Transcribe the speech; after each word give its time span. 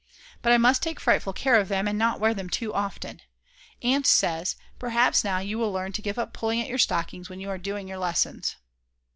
But 0.41 0.51
I 0.51 0.57
must 0.57 0.81
take 0.81 0.99
frightful 0.99 1.31
care 1.33 1.59
of 1.59 1.67
them 1.67 1.87
and 1.87 1.95
not 1.95 2.19
wear 2.19 2.33
them 2.33 2.49
too 2.49 2.73
often. 2.73 3.21
Aunt 3.83 4.07
says: 4.07 4.55
"Perhaps 4.79 5.23
now 5.23 5.37
you 5.37 5.59
will 5.59 5.71
learn 5.71 5.91
to 5.91 6.01
give 6.01 6.17
up 6.17 6.33
pulling 6.33 6.59
at 6.59 6.67
your 6.67 6.79
stockings 6.79 7.29
when 7.29 7.39
you 7.39 7.51
are 7.51 7.59
doing 7.59 7.87
your 7.87 7.99
lessons." 7.99 8.55